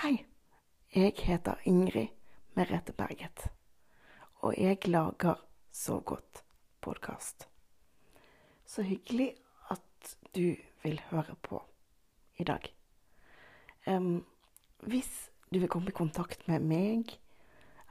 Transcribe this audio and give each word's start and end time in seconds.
Hei, 0.00 0.24
jeg 0.96 1.12
heter 1.26 1.58
Ingrid 1.68 2.08
Merete 2.56 2.94
Berget, 2.96 3.50
og 4.40 4.54
jeg 4.56 4.78
lager 4.88 5.42
Så 5.72 5.98
godt 6.00 6.40
podkast. 6.80 7.44
Så 8.64 8.80
hyggelig 8.82 9.34
at 9.68 10.16
du 10.34 10.56
vil 10.82 11.02
høre 11.10 11.36
på 11.42 11.60
i 12.38 12.48
dag. 12.48 12.64
Um, 13.86 14.24
hvis 14.88 15.30
du 15.52 15.58
vil 15.58 15.68
komme 15.68 15.92
i 15.92 15.98
kontakt 16.00 16.48
med 16.48 16.64
meg, 16.64 17.18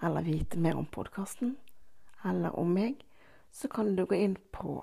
eller 0.02 0.26
vite 0.26 0.58
mer 0.58 0.82
om 0.82 0.90
podkasten, 0.90 1.58
eller 2.26 2.58
om 2.58 2.74
meg, 2.74 3.06
så 3.52 3.70
kan 3.70 3.94
du 3.96 4.08
gå 4.10 4.18
inn 4.18 4.40
på 4.52 4.82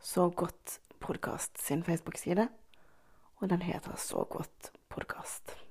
Så 0.00 0.30
godt 0.30 0.80
podkast 0.98 1.62
sin 1.62 1.84
Facebook-side, 1.84 2.48
og 3.36 3.50
den 3.50 3.62
heter 3.62 3.94
Så 3.94 4.24
godt 4.24 4.72
podkast. 4.88 5.61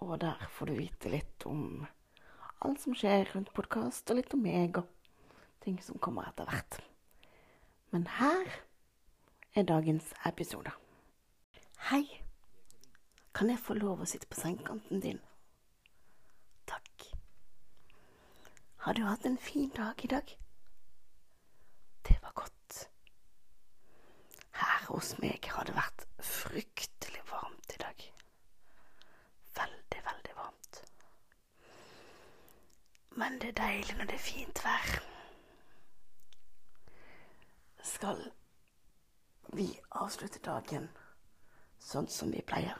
Og 0.00 0.20
der 0.20 0.46
får 0.50 0.70
du 0.70 0.74
vite 0.78 1.10
litt 1.10 1.46
om 1.46 1.86
alt 2.64 2.80
som 2.82 2.94
skjer 2.94 3.30
rundt 3.34 3.52
podkast, 3.54 4.10
og 4.10 4.18
litt 4.18 4.34
om 4.34 4.42
meg 4.42 4.78
og 4.78 4.86
ting 5.64 5.78
som 5.82 5.98
kommer 6.02 6.28
etter 6.30 6.46
hvert. 6.48 6.80
Men 7.90 8.06
her 8.18 8.52
er 9.54 9.66
dagens 9.66 10.12
episode. 10.28 10.70
Hei. 11.90 12.04
Kan 13.34 13.50
jeg 13.52 13.62
få 13.62 13.76
lov 13.78 14.02
å 14.02 14.08
sitte 14.08 14.26
på 14.30 14.38
sengekanten 14.40 15.02
din? 15.02 15.20
Takk. 16.66 17.04
Har 18.82 18.98
du 18.98 19.04
hatt 19.06 19.26
en 19.26 19.38
fin 19.38 19.70
dag 19.76 20.04
i 20.04 20.10
dag? 20.10 20.32
Det 22.08 22.16
var 22.22 22.34
godt. 22.34 22.88
Her 24.58 24.86
hos 24.88 25.14
meg 25.22 25.46
har 25.54 25.68
det 25.68 25.76
vært 25.76 26.06
fryktelig 26.24 27.22
varmt 27.30 27.74
i 27.76 27.80
dag. 27.82 28.06
Veldig, 29.58 30.02
veldig 30.10 30.34
varmt. 30.38 30.82
Men 33.18 33.40
det 33.40 33.48
er 33.48 33.52
deilig 33.52 33.96
når 33.98 34.04
det 34.04 34.14
er 34.14 34.18
fint 34.22 34.60
vær. 34.64 34.90
Skal 37.82 38.20
vi 39.58 39.66
avslutte 39.90 40.38
dagen 40.44 40.86
sånn 41.82 42.06
som 42.14 42.30
vi 42.30 42.44
pleier? 42.46 42.78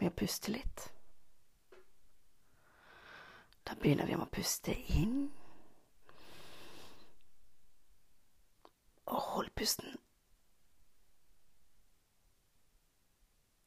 Med 0.00 0.10
å 0.10 0.16
puste 0.18 0.50
litt. 0.50 0.88
Da 3.62 3.78
begynner 3.78 4.10
vi 4.10 4.18
med 4.18 4.26
å 4.26 4.34
puste 4.40 4.74
inn. 4.74 5.30
Og 9.06 9.22
hold 9.30 9.54
pusten. 9.54 9.94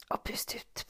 Og 0.09 0.19
pust 0.27 0.57
ut. 0.59 0.85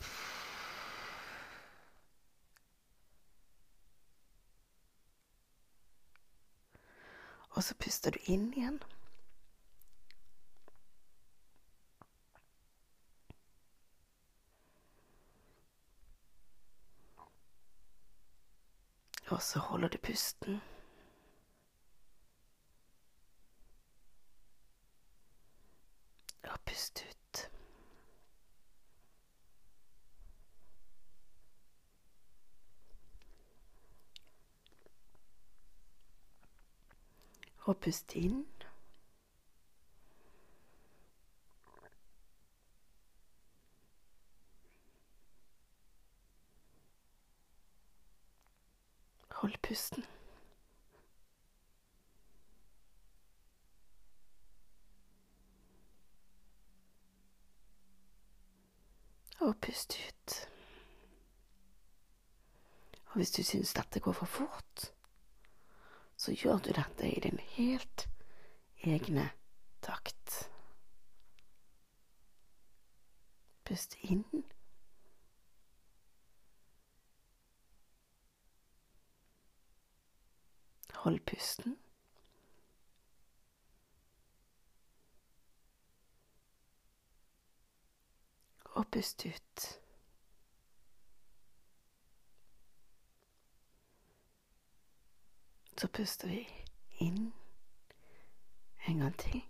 Og 7.50 7.64
så 7.64 7.76
puster 7.76 8.12
du 8.12 8.20
inn 8.24 8.54
igjen. 8.54 8.80
Og 19.30 19.42
så 19.42 19.60
holder 19.60 19.88
du 19.88 19.98
pusten. 19.98 20.62
Og 26.44 26.60
pust 26.66 27.06
ut. 27.10 27.50
Og 37.70 37.78
pust 37.78 38.16
inn. 38.16 38.46
Hold 49.32 49.58
pusten. 49.62 50.06
Og 59.42 59.56
pust 59.62 59.94
ut. 60.08 60.50
Og 63.06 63.14
hvis 63.14 63.32
du 63.32 63.44
syns 63.44 63.74
dette 63.74 64.00
går 64.00 64.12
for 64.12 64.26
fort, 64.26 64.94
så 66.20 66.32
gjør 66.36 66.58
du 66.58 66.72
dette 66.76 67.08
i 67.08 67.20
din 67.24 67.40
helt 67.40 68.10
egne 68.84 69.30
takt. 69.82 70.50
Pust 73.64 73.96
inn. 74.02 74.26
Hold 80.94 81.20
pusten. 81.24 81.78
Og 88.76 88.88
pust 88.92 89.26
ut. 89.26 89.79
Så 95.80 95.88
puster 95.88 96.28
vi 96.28 96.48
inn 97.00 97.34
en 98.88 98.98
gang 98.98 99.18
til. 99.18 99.44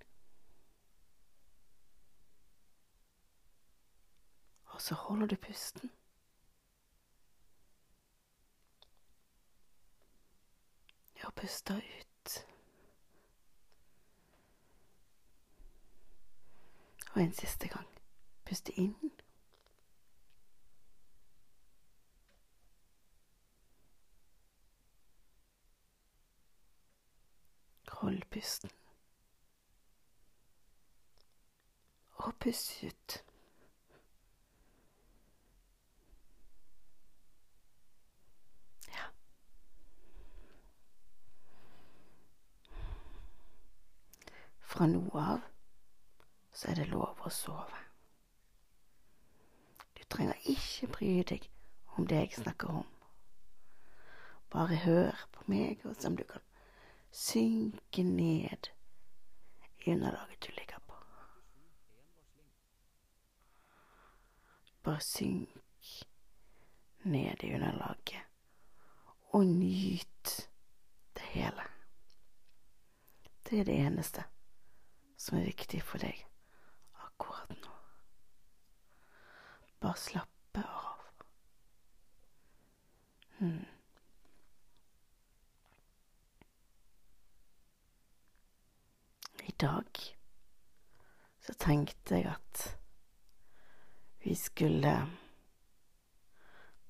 Og 4.65 4.81
så 4.81 4.95
holder 4.95 5.27
du 5.27 5.35
pusten. 5.35 5.91
Og 11.23 11.33
puster 11.33 11.77
ut. 11.77 12.45
Og 17.13 17.21
en 17.21 17.33
siste 17.33 17.67
gang. 17.67 17.87
Puste 18.45 18.71
inn. 18.71 19.11
Hold 27.99 28.21
pusten. 28.31 28.69
Og 32.11 32.33
pust 32.39 32.83
ut. 32.83 33.25
Ja. 38.87 39.07
Fra 44.61 44.87
nå 44.87 45.03
av 45.13 45.43
så 46.53 46.71
er 46.71 46.79
det 46.79 46.89
lov 46.93 47.19
å 47.19 47.31
sove. 47.35 47.83
Du 49.99 50.05
trenger 50.07 50.39
ikke 50.47 50.87
bry 50.95 51.15
deg 51.35 51.51
om 51.97 52.07
det 52.07 52.23
jeg 52.23 52.45
snakker 52.45 52.79
om. 52.83 52.87
Bare 54.55 54.85
hør 54.87 55.25
på 55.35 55.51
meg 55.51 55.83
og 55.83 55.99
som 55.99 56.15
du 56.15 56.23
kan 56.23 56.48
synke 57.11 58.03
ned 58.03 58.69
i 59.85 59.91
underlaget 59.91 60.47
du 60.47 60.51
ligger 60.57 60.79
på. 60.87 60.95
Bare 64.83 65.01
synk 65.01 65.49
ned 67.03 67.43
i 67.43 67.53
underlaget 67.53 68.15
og 69.29 69.45
nyt 69.45 70.49
det 71.13 71.21
hele. 71.21 71.63
Det 73.49 73.59
er 73.59 73.63
det 73.63 73.79
eneste 73.85 74.23
som 75.17 75.37
er 75.37 75.45
viktig 75.49 75.81
for 75.83 76.01
deg 76.01 76.25
akkurat 77.05 77.49
nå. 77.49 77.75
Bare 79.79 79.97
slappe 79.97 80.63
av. 80.63 81.03
Hmm. 83.39 83.65
I 89.43 89.48
dag 89.59 90.01
så 91.45 91.55
tenkte 91.59 92.19
jeg 92.19 92.27
at 92.33 92.65
vi 94.23 94.35
skulle 94.35 94.93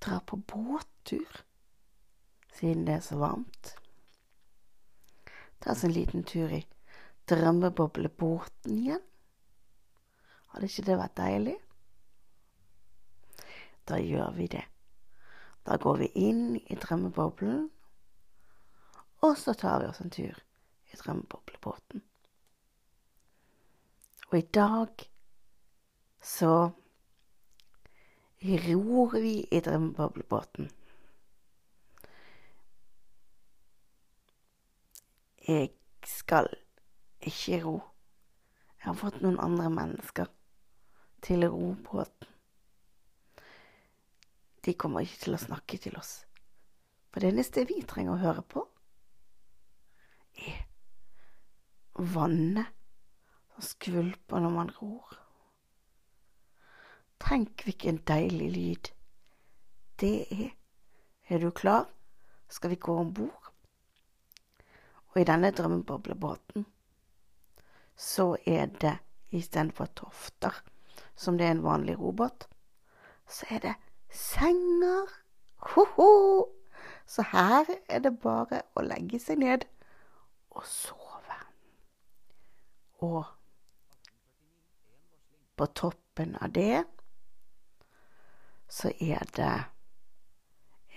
dra 0.01 0.19
på 0.25 0.39
båttur, 0.39 1.41
siden 2.55 2.87
det 2.87 2.97
er 2.97 3.05
så 3.05 3.19
varmt. 3.21 3.73
Ta 5.59 5.75
oss 5.75 5.85
en 5.85 5.93
liten 5.93 6.23
tur 6.23 6.51
i 6.55 6.63
drømmeboblebåten 7.29 8.77
igjen. 8.79 9.03
Hadde 10.53 10.71
ikke 10.71 10.87
det 10.87 11.01
vært 11.03 11.19
deilig? 11.19 11.57
da 13.89 13.97
gjør 13.97 14.31
vi 14.31 14.47
det. 14.47 14.65
Da 15.65 15.77
går 15.77 15.97
vi 15.97 16.11
inn 16.27 16.57
i 16.57 16.77
drømmeboblen, 16.77 17.69
og 19.25 19.37
så 19.37 19.53
tar 19.53 19.81
vi 19.81 19.89
oss 19.89 20.01
en 20.03 20.13
tur 20.13 20.37
i 20.93 20.99
drømmeboblebåten. 21.01 22.03
Og 24.29 24.37
i 24.37 24.45
dag 24.53 25.05
så 26.21 26.69
ror 28.41 29.19
vi 29.19 29.47
i 29.51 29.59
drømmeboblebåten. 29.59 30.69
Jeg 35.47 35.69
skal 36.05 36.47
ikke 37.21 37.63
ro. 37.63 37.79
Jeg 38.79 38.85
har 38.85 38.99
fått 39.01 39.21
noen 39.21 39.39
andre 39.41 39.69
mennesker 39.69 40.29
til 41.25 41.49
robåten. 41.49 41.49
ro 41.49 41.73
båten. 41.83 42.29
De 44.65 44.73
kommer 44.73 45.01
ikke 45.01 45.23
til 45.23 45.35
å 45.35 45.41
snakke 45.41 45.77
til 45.81 45.95
oss. 45.97 46.25
For 47.09 47.23
det 47.23 47.31
eneste 47.31 47.65
vi 47.65 47.79
trenger 47.87 48.13
å 48.13 48.21
høre 48.21 48.43
på, 48.45 48.65
er 50.37 50.59
vannet 52.13 52.78
som 53.59 53.67
skvulper 53.67 54.39
når 54.39 54.49
man 54.49 54.69
ror. 54.71 55.15
Tenk 57.19 57.63
hvilken 57.65 57.97
deilig 58.07 58.51
lyd 58.53 58.89
det 59.99 60.27
er. 60.31 60.51
Er 61.29 61.39
du 61.39 61.51
klar? 61.51 61.89
Skal 62.49 62.69
vi 62.69 62.75
gå 62.75 62.95
om 62.97 63.13
bord? 63.13 63.51
Og 65.11 65.19
i 65.21 65.25
denne 65.27 65.51
drømmeboblebåten 65.51 66.65
så 67.95 68.37
er 68.47 68.71
det 68.79 68.95
istedenfor 69.35 69.89
tofter, 69.95 70.55
som 71.15 71.37
det 71.37 71.47
er 71.47 71.51
en 71.51 71.63
vanlig 71.63 71.97
robåt, 71.99 72.47
så 73.27 73.45
er 73.49 73.59
det 73.59 73.73
senger. 74.09 75.11
Ho-ho! 75.73 76.47
Så 77.05 77.27
her 77.33 77.67
er 77.89 77.99
det 77.99 78.15
bare 78.23 78.61
å 78.75 78.85
legge 78.87 79.19
seg 79.19 79.43
ned 79.43 79.67
og 80.55 80.63
sove. 80.65 81.41
Og 83.03 83.27
på 85.59 85.67
toppen 85.75 86.37
av 86.39 86.53
det 86.55 86.85
så 88.69 88.91
er 88.99 89.25
det 89.35 89.63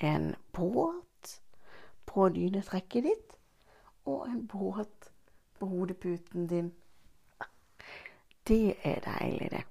en 0.07 0.35
båt 0.53 1.41
på 2.07 2.29
dynetrekket 2.35 3.07
ditt 3.09 3.35
og 4.05 4.27
en 4.29 4.45
båt 4.47 5.09
på 5.59 5.69
hodeputen 5.71 6.47
din. 6.51 6.73
Det 8.47 8.75
er 8.83 9.01
deilig, 9.07 9.51
det. 9.55 9.63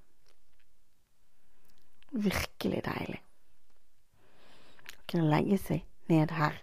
Virkelig 2.12 2.82
deilig. 2.88 3.20
Å 4.96 5.06
kunne 5.12 5.28
legge 5.28 5.60
seg 5.60 5.84
ned 6.08 6.32
her 6.32 6.56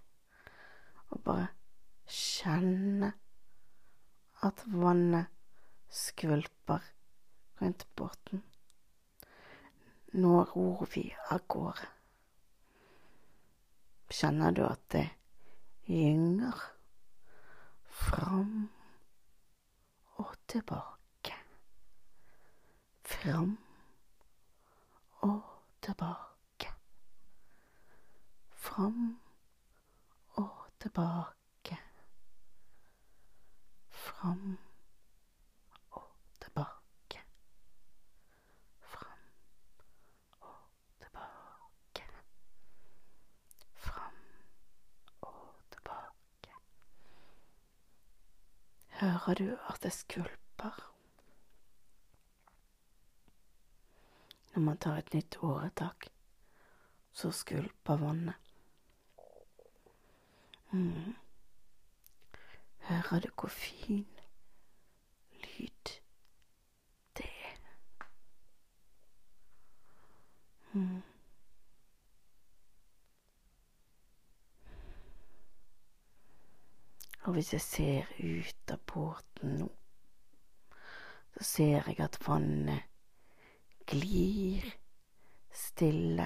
og 1.10 1.22
bare 1.26 1.50
kjenne 2.10 3.14
at 4.46 4.66
vannet 4.74 5.30
skvulper 5.94 6.82
rundt 7.60 7.96
båten. 7.96 8.42
Nå 10.12 10.44
ror 10.44 10.88
vi 10.94 11.16
av 11.30 11.42
gårde. 11.48 11.88
Kjenner 14.10 14.52
du 14.52 14.64
at 14.66 14.82
det 14.90 15.06
gynger 15.86 16.58
fram 17.86 18.70
og 20.18 20.34
tilbake? 20.50 21.36
Fram 23.06 23.58
og 25.22 25.44
tilbake. 25.82 26.74
Fram 28.50 29.20
og 30.36 30.66
tilbake. 30.80 31.78
Fram 33.90 34.58
og 35.92 36.16
tilbake. 36.42 37.22
Fram 38.82 39.20
og 40.42 40.58
tilbake. 41.00 42.06
Fram 43.76 44.16
og 45.22 45.54
tilbake. 45.72 46.54
Hører 49.20 49.36
du 49.36 49.58
at 49.68 49.84
det 49.84 49.92
skvulper? 49.94 50.94
Når 54.54 54.62
man 54.62 54.78
tar 54.78 54.98
et 54.98 55.14
nytt 55.14 55.38
åretak, 55.44 56.08
så 57.12 57.32
skvulper 57.32 57.98
vannet. 58.00 58.36
Mm. 60.72 61.16
Hører 62.80 63.20
du 63.20 63.30
hvor 63.40 63.50
fin 63.50 64.08
lyd 65.44 65.94
det 67.18 67.30
er? 67.52 67.60
Mm. 70.74 71.02
Og 77.30 77.34
hvis 77.34 77.54
jeg 77.54 77.62
ser 77.62 78.06
ut 78.20 78.72
av 78.74 78.80
båten 78.90 79.52
nå, 79.60 79.66
så 81.36 81.44
ser 81.46 81.84
jeg 81.86 82.00
at 82.02 82.16
vannet 82.26 82.88
glir 83.86 84.66
stille 85.54 86.26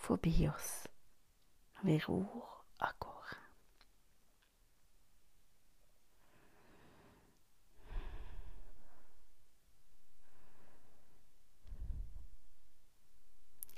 forbi 0.00 0.32
oss 0.48 0.70
når 1.74 1.84
vi 1.90 1.96
ror 2.06 2.46
av 2.80 2.94
gårde. 3.04 3.36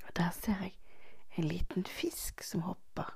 Og 0.07 0.15
der 0.23 0.31
ser 0.39 0.63
jeg 0.69 0.79
en 1.35 1.51
liten 1.51 1.91
fisk 1.99 2.47
som 2.47 2.63
hopper. 2.71 3.11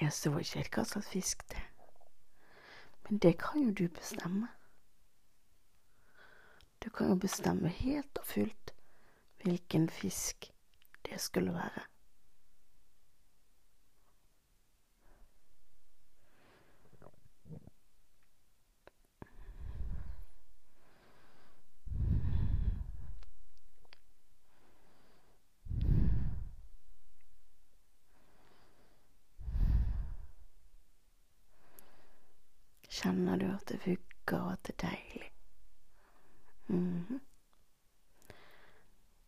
Jeg 0.00 0.12
så 0.12 0.30
ikke 0.38 0.76
hva 0.76 0.84
slags 0.84 1.08
fisk 1.08 1.48
det 1.48 1.56
er. 1.56 1.72
Men 3.08 3.18
det 3.18 3.38
kan 3.38 3.62
jo 3.62 3.72
du 3.72 3.88
bestemme. 3.88 4.48
Du 6.84 6.90
kan 6.90 7.08
jo 7.08 7.14
bestemme 7.14 7.68
helt 7.68 8.18
og 8.18 8.26
fullt 8.26 8.74
hvilken 9.42 9.90
fisk 9.90 10.52
det 11.06 11.20
skulle 11.20 11.52
være. 11.54 11.86
Kjenner 32.96 33.36
du 33.36 33.44
at 33.46 33.68
det 33.68 33.76
vugger 33.84 34.40
og 34.40 34.52
at 34.52 34.66
det 34.66 34.74
er 34.74 34.88
deilig? 34.88 35.32
Mm 36.66 37.04
-hmm. 37.04 37.20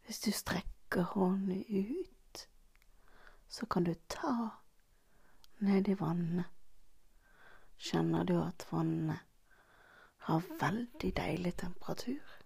Hvis 0.05 0.21
du 0.21 0.31
strekker 0.31 1.03
hånden 1.03 1.65
ut, 1.69 2.49
så 3.59 3.67
kan 3.67 3.85
du 3.85 3.95
ta 3.95 4.49
ned 5.59 5.89
i 5.89 5.95
vannet. 5.95 6.47
Kjenner 7.77 8.25
du 8.25 8.37
at 8.39 8.67
vannet 8.71 9.19
har 10.29 10.45
veldig 10.61 11.11
deilig 11.17 11.57
temperatur? 11.59 12.37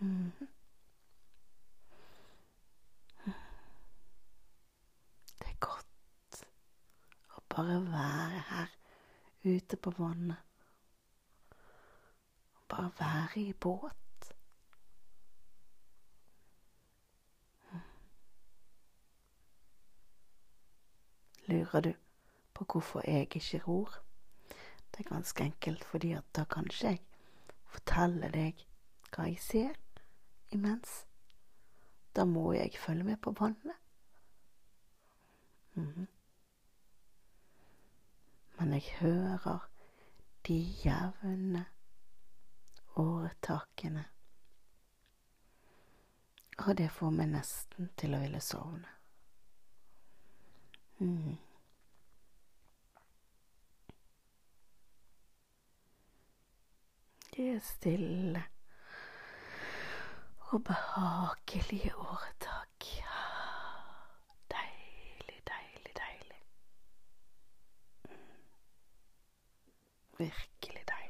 Mm. 0.00 0.32
Det 5.40 5.48
er 5.48 5.56
godt 5.68 6.42
å 7.36 7.44
bare 7.56 7.80
være 7.88 8.44
her 8.50 8.76
ute 9.48 9.80
på 9.80 9.94
vannet. 9.96 10.44
Bare 12.68 12.92
være 13.00 13.40
i 13.46 13.52
båt. 13.52 14.09
Lurer 21.50 21.80
du 21.80 21.92
på 22.54 22.64
hvorfor 22.64 23.02
jeg 23.04 23.28
ikke 23.34 23.62
ror? 23.66 23.94
Det 24.90 25.04
er 25.04 25.14
ganske 25.14 25.44
enkelt 25.44 25.84
fordi 25.84 26.12
at 26.12 26.24
da 26.36 26.44
kan 26.44 26.66
ikke 26.70 26.86
jeg 26.86 27.00
fortelle 27.70 28.30
deg 28.34 28.64
hva 29.10 29.26
jeg 29.26 29.38
ser 29.42 29.78
imens. 30.54 31.04
Da 32.16 32.24
må 32.24 32.52
jeg 32.52 32.78
følge 32.78 33.04
med 33.04 33.16
på 33.22 33.34
vannet. 33.38 33.76
Mm. 35.74 36.06
Men 38.58 38.72
jeg 38.72 38.82
hører 39.00 39.68
de 40.46 40.58
jevne 40.84 41.64
åretakene. 42.96 44.04
Og 46.58 46.76
det 46.78 46.90
får 46.92 47.10
meg 47.10 47.30
nesten 47.32 47.90
til 47.96 48.14
å 48.14 48.20
ville 48.20 48.40
sovne. 48.44 48.99
Mm. 51.00 51.38
Er 57.38 57.58
stille 57.58 58.44
og 60.38 60.64
behagelige 60.64 61.96
åretak. 61.96 62.84
Deilig, 64.50 65.40
deilig, 65.48 65.94
deilig. 65.96 66.42
Virkelig 70.18 70.84
deilig. 70.88 71.00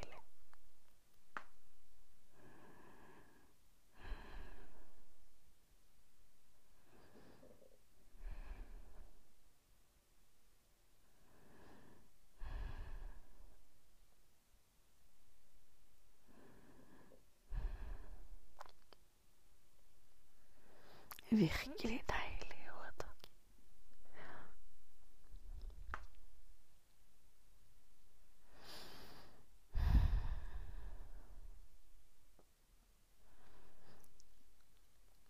Virkelig 21.41 22.03
deilig 22.09 22.69
åretak. 22.77 23.29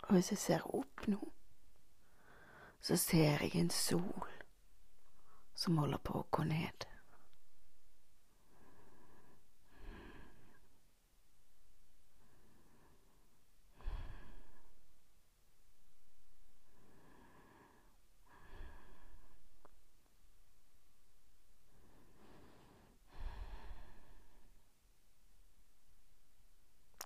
Og 0.02 0.12
hvis 0.14 0.30
jeg 0.30 0.38
ser 0.38 0.66
opp 0.74 1.06
nå, 1.06 1.32
så 2.80 2.96
ser 2.96 3.38
jeg 3.46 3.54
en 3.54 3.70
sol 3.70 4.26
som 5.54 5.78
holder 5.78 5.98
på 6.02 6.18
å 6.24 6.26
gå 6.30 6.42
ned. 6.50 6.90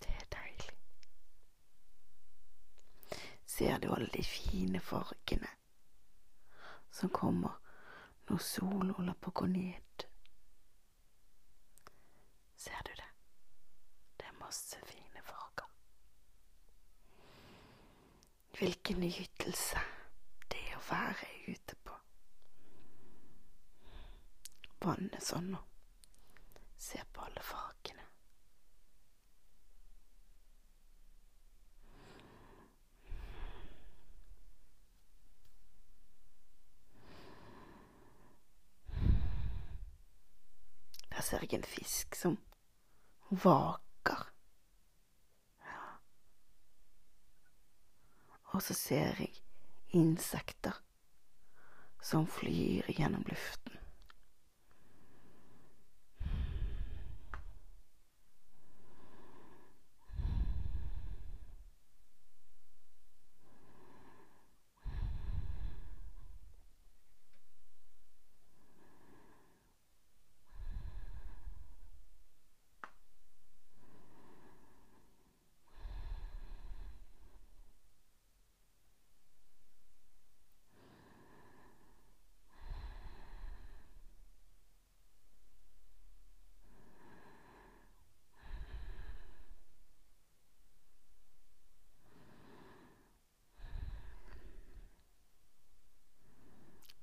Det 0.05 0.11
er 0.11 0.27
deilig. 0.33 0.75
Ser 3.55 3.79
du 3.79 3.93
alle 3.95 4.11
de 4.11 4.23
fine 4.25 4.81
fargene 4.81 5.49
som 6.91 7.11
kommer 7.15 7.61
når 8.27 8.41
solen 8.43 8.91
holder 8.97 9.15
på 9.23 9.31
å 9.31 9.35
gå 9.41 9.47
ned? 9.53 10.05
Ser 12.59 12.81
du 12.89 12.91
det? 12.99 13.07
Det 14.19 14.27
er 14.27 14.41
masse 14.41 14.81
fine 14.91 15.23
farger. 15.29 15.71
Hvilken 18.59 19.05
nytelse 19.05 19.85
det 20.51 20.65
er 20.73 20.75
å 20.81 20.87
være 20.89 21.31
ute 21.47 21.79
på 21.87 22.01
vannet 24.83 25.23
sånn 25.31 25.55
og 25.61 26.59
se 26.91 27.07
på 27.13 27.23
alle 27.29 27.47
fargene. 27.55 28.04
Der 41.25 41.28
ser 41.28 41.40
jeg 41.40 41.54
en 41.57 41.64
fisk 41.64 42.14
som 42.21 42.35
vaker. 43.31 44.26
Ja. 45.64 45.85
Og 48.52 48.62
så 48.62 48.75
ser 48.76 49.16
jeg 49.23 49.33
insekter 49.88 50.83
som 52.02 52.28
flyr 52.28 52.93
gjennom 52.93 53.25
luften. 53.31 53.81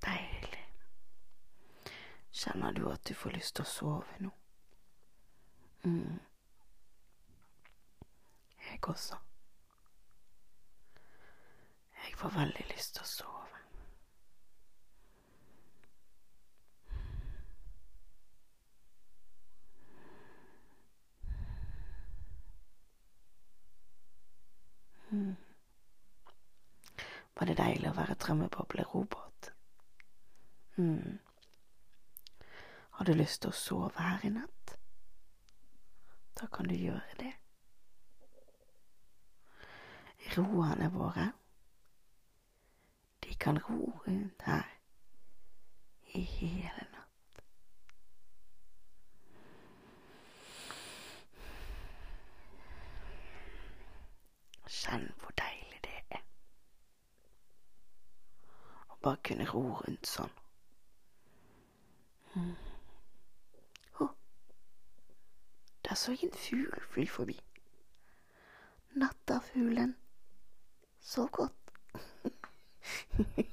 Deilig. 0.02 0.66
Kjenner 2.42 2.72
du 2.74 2.88
at 2.90 3.04
du 3.06 3.14
får 3.14 3.36
lyst 3.36 3.56
til 3.56 3.66
å 3.68 3.70
sove 3.70 4.16
nå? 4.24 4.32
Mm. 5.86 6.18
Jeg 8.66 8.80
også. 8.90 9.20
Jeg 12.02 12.18
får 12.18 12.34
veldig 12.40 12.66
lyst 12.72 12.96
til 12.98 13.06
å 13.06 13.12
sove. 13.12 13.38
Mm. 25.12 25.36
Var 27.38 27.50
det 27.52 27.58
deilig 27.60 27.90
å 27.92 27.98
være 27.98 28.16
drømmeboblerobot? 28.26 29.52
Mm. 30.80 31.20
Har 33.02 33.06
du 33.06 33.14
lyst 33.18 33.42
til 33.42 33.50
å 33.50 33.58
sove 33.58 33.98
her 33.98 34.22
i 34.28 34.30
natt? 34.30 34.76
Da 36.38 36.46
kan 36.54 36.68
du 36.70 36.76
gjøre 36.78 37.16
det. 37.18 37.32
Roerne 40.36 40.92
våre, 40.94 41.24
de 43.26 43.34
kan 43.42 43.58
ro 43.58 43.90
rundt 44.06 44.46
her 44.46 44.70
i 46.14 46.22
hele 46.22 46.86
natt. 46.94 47.42
Kjenn 54.70 55.10
hvor 55.24 55.34
deilig 55.42 55.82
det 55.90 56.00
er 56.20 56.22
å 58.94 59.02
bare 59.02 59.26
kunne 59.26 59.50
ro 59.56 59.64
rundt 59.82 60.06
sånn. 60.18 60.38
Mm. 62.36 62.54
Oh, 64.00 64.10
der 65.86 65.91
så 66.02 66.12
jeg 66.12 66.24
en 66.24 66.34
fugl 66.34 66.82
fly 66.94 67.04
forbi. 67.08 67.36
Nattafuglen. 68.92 69.98
Så 71.00 71.28
godt. 71.28 71.54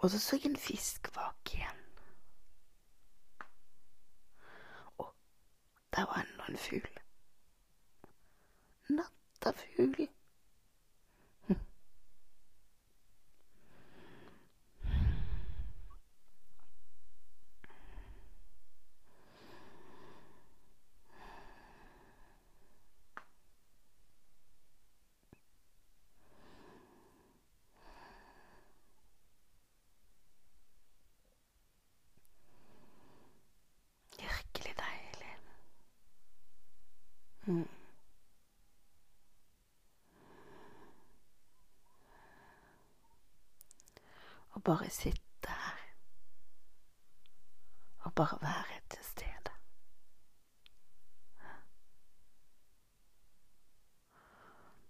Og 0.00 0.10
så 0.10 0.18
så 0.18 0.36
jeg 0.36 0.50
en 0.50 0.56
fisk 0.56 1.12
bak 1.14 1.54
igjen. 1.54 1.84
Og 4.98 5.14
der 5.92 6.04
var 6.06 6.20
enda 6.22 6.44
en 6.48 6.58
fugl. 6.58 6.98
Nattafugl. 8.88 10.08
Virkelig 34.24 34.74
deilig. 34.78 35.36
Mm. 37.46 37.68
Og 44.50 44.53
bare 44.64 44.90
sitte 44.90 45.48
her. 45.48 45.78
Og 47.98 48.14
bare 48.14 48.38
være 48.42 48.80
til 48.90 49.04
stede. 49.04 49.50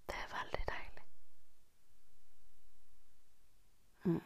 Det 0.09 0.15
er 0.15 0.29
veldig 0.37 0.65
deilig. 0.69 1.05
Mm. 4.05 4.21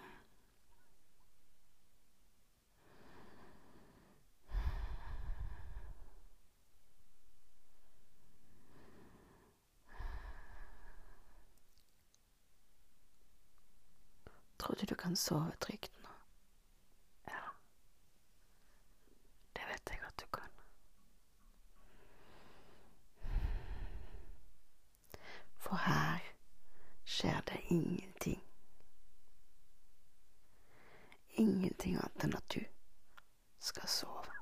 Du 14.81 14.87
du 14.87 14.95
kan 14.95 15.17
sove 15.17 15.53
trygt 15.61 16.03
nå? 16.03 16.09
Ja. 17.27 17.41
Det 19.53 19.63
vet 19.67 19.91
jeg 19.91 20.03
at 20.07 20.21
du 20.21 20.27
kan. 20.27 20.51
For 25.57 25.77
her 25.77 26.21
skjer 27.05 27.41
det 27.41 27.61
ingenting. 27.69 28.45
Ingenting 31.31 31.97
annet 31.97 32.25
enn 32.29 32.37
at 32.39 32.55
du 32.55 32.63
skal 33.59 33.89
sove. 33.91 34.37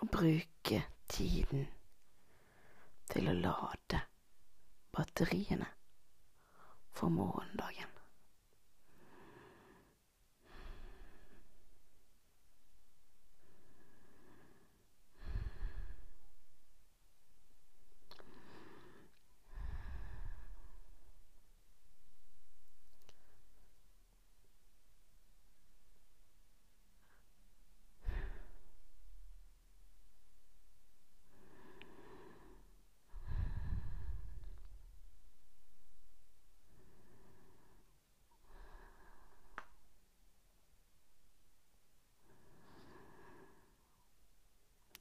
Og 0.00 0.12
bruke 0.12 0.82
tiden 1.08 1.66
til 3.08 3.32
å 3.32 3.34
lade 3.40 4.02
batteriene 4.96 5.66
for 6.92 7.08
morgendagen. 7.08 7.86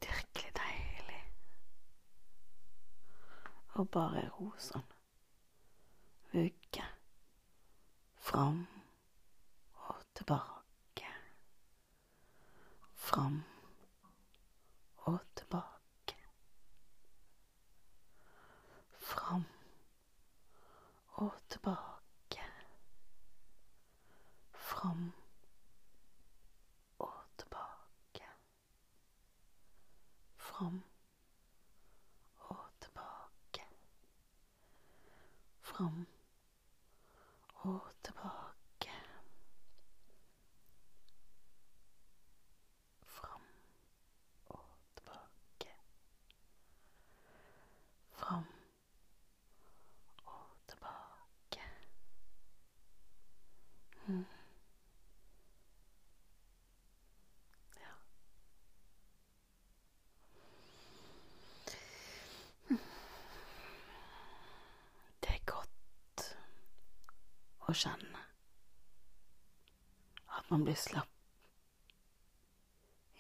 Virkelig 0.02 0.52
deilig. 0.56 1.22
Og 3.76 3.88
bare 3.92 4.22
ro 4.38 4.52
sånn. 4.62 4.86
Vugge. 6.32 6.86
Fram 8.26 8.62
og 9.88 10.00
tilbake. 10.16 11.10
Fram 13.08 13.42
og 15.06 15.20
tilbake. 15.36 16.18
Fram 19.10 19.46
og 21.26 21.36
tilbake. 21.50 22.48
Fram 24.70 25.12
og 27.00 27.22
tilbake. 27.38 28.30
Fram 30.48 30.84
og 32.50 32.70
tilbake. 32.80 33.66
Fram 35.62 36.08
og 37.64 37.92
tilbake. 38.04 38.92
Fram 43.06 43.42
og 44.50 44.70
tilbake. 44.96 45.72
Fram 48.14 48.46
og 50.26 50.58
tilbake. 50.68 51.62
Mm. 54.08 54.26
Ja. 57.80 57.94
Det 65.22 65.30
er 65.30 65.46
godt 65.46 66.38
kjenne 67.76 68.24
at 70.38 70.50
man 70.52 70.64
blir 70.68 70.76
slapp 70.76 71.12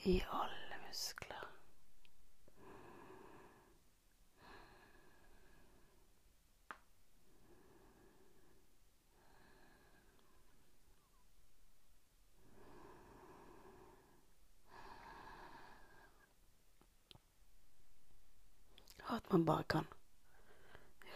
i 0.06 0.22
alle 0.30 0.78
muskler. 0.88 1.48
At 19.08 19.32
man 19.32 19.46
bare 19.46 19.64
kan 19.64 19.88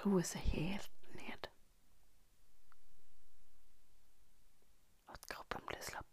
roe 0.06 0.22
seg 0.24 0.42
helt 0.54 0.92
ned. 1.18 1.50
At 5.10 5.26
kroppen 5.30 5.66
blir 5.68 5.82
slapp. 5.84 6.06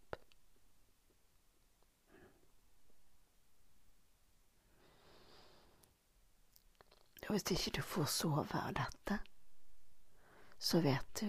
Og 7.27 7.31
hvis 7.35 7.51
ikke 7.51 7.71
du 7.77 7.81
får 7.83 8.05
sove 8.07 8.59
av 8.61 8.73
dette, 8.77 9.17
så 10.59 10.79
vet 10.81 11.09
du 11.21 11.27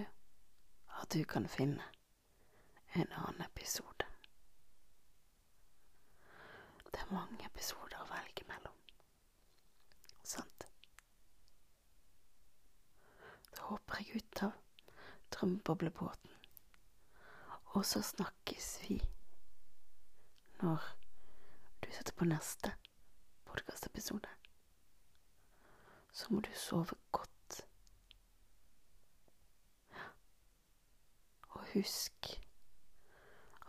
at 1.01 1.11
du 1.11 1.23
kan 1.27 1.47
finne 1.47 1.83
en 2.95 3.11
annen 3.11 3.41
episode. 3.43 4.07
Det 6.87 7.03
er 7.03 7.11
mange 7.11 7.43
episoder 7.45 7.99
å 7.99 8.07
velge 8.13 8.47
mellom. 8.47 8.79
Sant? 10.23 10.65
Da 13.51 13.67
hopper 13.67 13.99
jeg 13.99 14.23
ut 14.23 14.43
av 14.47 14.55
drømmeboblebåten, 15.35 16.31
og 17.75 17.85
så 17.85 18.01
snakkes 18.01 18.71
vi 18.87 19.01
når 20.63 20.91
du 21.83 21.91
setter 21.91 22.15
på 22.15 22.31
neste 22.31 22.73
podkastepisode. 23.51 24.38
Så 26.19 26.33
må 26.33 26.39
du 26.43 26.49
sove 26.55 26.95
godt. 27.11 27.67
Og 31.49 31.61
husk 31.73 32.27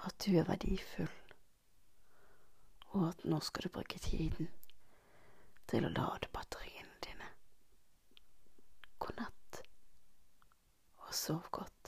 at 0.06 0.26
du 0.26 0.34
er 0.38 0.48
verdifull, 0.48 1.12
og 2.90 3.08
at 3.08 3.22
nå 3.24 3.38
skal 3.40 3.62
du 3.68 3.68
bruke 3.76 4.02
tiden 4.02 4.50
til 5.70 5.86
å 5.86 5.92
lade 5.94 6.32
batteriene 6.34 6.98
dine. 7.06 7.28
God 8.98 9.14
natt, 9.22 9.62
og 11.06 11.14
sov 11.14 11.46
godt. 11.54 11.79